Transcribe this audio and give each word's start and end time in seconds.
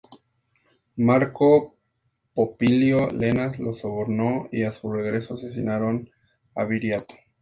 Marco 0.97 1.77
Popilio 2.33 3.11
Lenas 3.11 3.59
los 3.59 3.77
sobornó 3.81 4.49
y 4.51 4.63
a 4.63 4.73
su 4.73 4.91
regreso 4.91 5.35
asesinaron 5.35 6.09
a 6.55 6.63
Viriato. 6.65 7.13